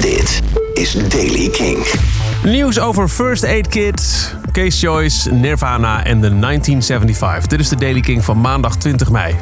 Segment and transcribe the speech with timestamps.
[0.00, 0.42] Dit
[0.74, 1.86] is Daily King.
[2.44, 7.46] Nieuws over First Aid Kit, Case Choice, Nirvana en de 1975.
[7.46, 9.34] Dit is de Daily King van maandag 20 mei.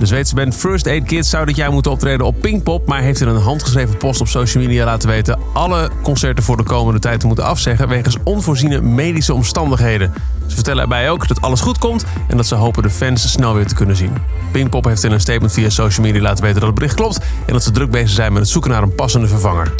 [0.00, 2.86] De Zweedse band First Aid Kit zou dit jaar moeten optreden op Pinkpop...
[2.86, 5.38] maar heeft in een handgeschreven post op social media laten weten...
[5.52, 7.88] alle concerten voor de komende tijd te moeten afzeggen...
[7.88, 10.12] wegens onvoorziene medische omstandigheden.
[10.46, 12.04] Ze vertellen erbij ook dat alles goed komt...
[12.28, 14.12] en dat ze hopen de fans snel weer te kunnen zien.
[14.52, 17.18] Pinkpop heeft in een statement via social media laten weten dat het bericht klopt...
[17.46, 19.72] en dat ze druk bezig zijn met het zoeken naar een passende vervanger.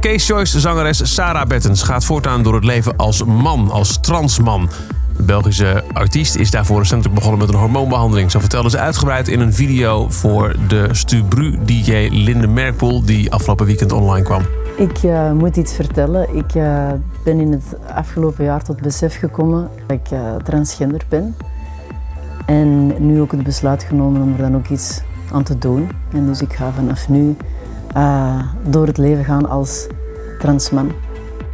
[0.00, 4.70] Case Choice zangeres Sarah Bettens gaat voortaan door het leven als man, als transman.
[5.16, 8.30] De Belgische artiest is daarvoor recentelijk begonnen met een hormoonbehandeling.
[8.30, 13.04] Zo vertelde ze uitgebreid in een video voor de Stubru-DJ Linde Merkpoel...
[13.04, 14.42] die afgelopen weekend online kwam.
[14.76, 16.36] Ik uh, moet iets vertellen.
[16.36, 16.88] Ik uh,
[17.24, 21.36] ben in het afgelopen jaar tot besef gekomen dat ik uh, transgender ben.
[22.46, 25.00] En nu ook het besluit genomen om er dan ook iets
[25.32, 25.90] aan te doen.
[26.12, 27.36] En dus ik ga vanaf nu
[28.62, 29.86] door het leven gaan als
[30.38, 30.92] transman.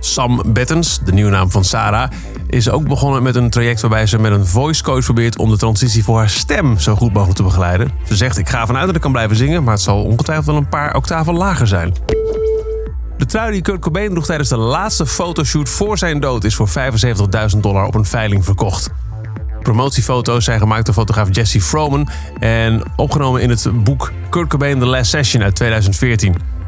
[0.01, 2.11] Sam Bettens, de nieuwe naam van Sarah,
[2.47, 5.57] is ook begonnen met een traject waarbij ze met een voice coach probeert om de
[5.57, 7.91] transitie voor haar stem zo goed mogelijk te begeleiden.
[8.05, 10.57] Ze zegt: Ik ga vanuit dat ik kan blijven zingen, maar het zal ongetwijfeld wel
[10.57, 11.95] een paar octaven lager zijn.
[13.17, 16.69] De trui die Kurt Cobain droeg tijdens de laatste fotoshoot voor zijn dood is voor
[16.69, 18.91] 75.000 dollar op een veiling verkocht.
[19.63, 24.87] Promotiefoto's zijn gemaakt door fotograaf Jesse Froman en opgenomen in het boek Kurt Cobain The
[24.87, 26.60] Last Session uit 2014.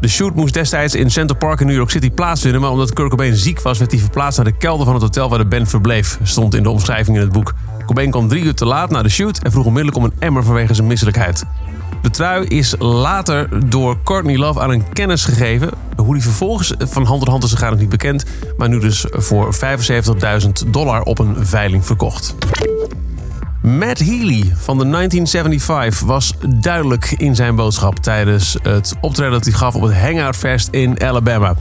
[0.00, 3.10] De shoot moest destijds in Central Park in New York City plaatsvinden, maar omdat Kurt
[3.10, 5.68] Cobain ziek was, werd hij verplaatst naar de kelder van het hotel waar de band
[5.68, 7.54] verbleef, stond in de omschrijving in het boek.
[7.86, 10.44] Cobain kwam drie uur te laat naar de shoot en vroeg onmiddellijk om een emmer
[10.44, 11.44] vanwege zijn misselijkheid.
[12.02, 15.70] De trui is later door Courtney Love aan een kennis gegeven.
[15.96, 18.24] Hoe die vervolgens van hand tot hand is gegaan is niet bekend,
[18.56, 22.34] maar nu dus voor 75.000 dollar op een veiling verkocht.
[23.66, 29.52] Matt Healy van de 1975 was duidelijk in zijn boodschap tijdens het optreden dat hij
[29.52, 31.54] gaf op het Hangout Fest in Alabama.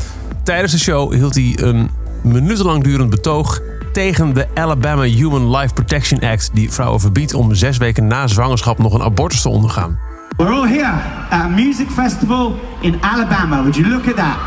[0.43, 1.89] Tijdens de show hield hij een
[2.23, 3.59] minutenlang durend betoog
[3.93, 8.77] tegen de Alabama Human Life Protection Act, die vrouwen verbiedt om zes weken na zwangerschap
[8.77, 9.99] nog een abortus te ondergaan.
[10.37, 10.93] We're all here
[11.29, 13.57] at a music festival in Alabama.
[13.57, 14.37] Would you look at that?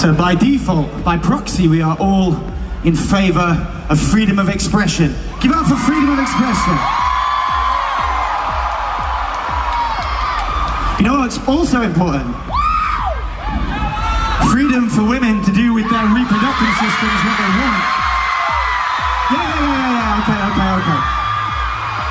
[0.00, 2.34] So by default, by proxy, we are all
[2.84, 3.54] in favor
[3.88, 5.14] of freedom of expression.
[5.40, 6.76] Give up for freedom of expression.
[10.98, 12.34] You know what's also important?
[14.50, 17.82] Freedom for women to do with their reproductive systems what they want.
[19.30, 21.00] Yeah, yeah, yeah, yeah, okay, okay, okay.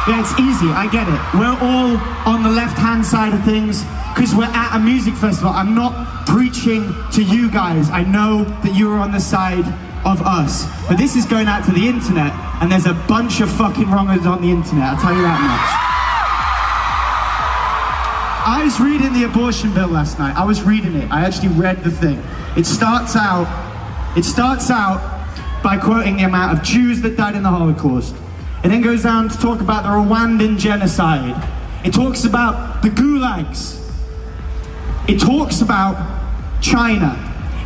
[0.08, 1.22] Yeah, it's easy, I get it.
[1.38, 1.96] We're all
[2.26, 3.84] on the left-hand side of things
[4.16, 5.52] because we're at a music festival.
[5.52, 7.90] I'm not preaching to you guys.
[7.90, 9.66] I know that you are on the side
[10.06, 10.66] of us.
[10.88, 14.26] But this is going out to the internet, and there's a bunch of fucking wrongers
[14.26, 15.92] on the internet, I'll tell you that much.
[18.44, 20.36] I was reading the abortion bill last night.
[20.36, 21.10] I was reading it.
[21.12, 22.22] I actually read the thing.
[22.58, 23.48] It starts out,
[24.18, 25.00] it starts out
[25.64, 28.16] by quoting the amount of Jews that died in the Holocaust.
[28.64, 31.36] It then goes down to talk about the Rwandan genocide.
[31.86, 33.78] It talks about the gulags.
[35.08, 35.96] It talks about
[36.62, 37.18] China.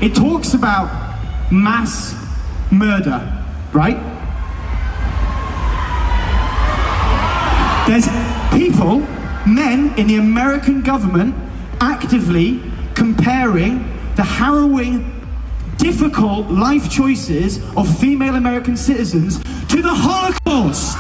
[0.01, 0.89] It talks about
[1.51, 2.24] mass
[2.71, 3.97] murder, right?
[7.87, 8.07] There's
[8.51, 8.99] people,
[9.45, 11.35] men in the American government,
[11.79, 12.61] actively
[12.95, 13.79] comparing
[14.15, 15.11] the harrowing,
[15.77, 19.37] difficult life choices of female American citizens
[19.67, 20.97] to the Holocaust.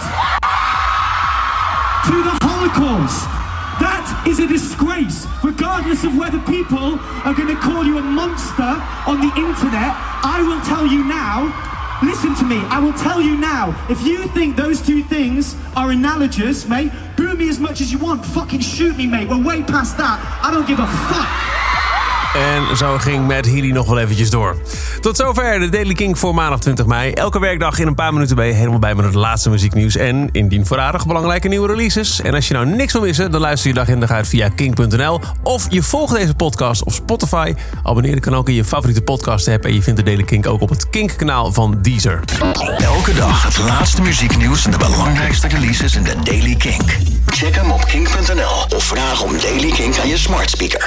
[5.45, 8.73] Regardless of whether people are going to call you a monster
[9.05, 9.93] on the internet.
[10.25, 11.53] I will tell you now,
[12.03, 15.91] listen to me, I will tell you now, if you think those two things are
[15.91, 18.25] analogous, mate, boo me as much as you want.
[18.25, 19.29] Fucking shoot me, mate.
[19.29, 20.19] We're way past that.
[20.41, 21.54] I don't give a fuck.
[22.35, 24.57] En zo ging Matt Healy nog wel eventjes door.
[25.01, 27.11] Tot zover de Daily King voor maandag 20 mei.
[27.11, 29.95] Elke werkdag in een paar minuten ben je helemaal bij met het laatste muzieknieuws.
[29.95, 32.21] En indien voorradig belangrijke nieuwe releases.
[32.21, 34.49] En als je nou niks wil missen, dan luister je dag in dag uit via
[34.49, 35.19] king.nl.
[35.43, 37.53] Of je volgt deze podcast op Spotify.
[37.83, 39.65] Abonneer de kanaal in je favoriete podcast app.
[39.65, 42.19] En je vindt de Daily King ook op het Kink-kanaal van Deezer.
[42.77, 46.81] Elke dag het laatste muzieknieuws en de belangrijkste releases in de Daily King.
[47.25, 50.83] Check hem op king.nl of vraag om Daily King aan je smart speaker.